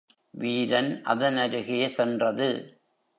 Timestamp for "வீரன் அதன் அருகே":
0.33-1.87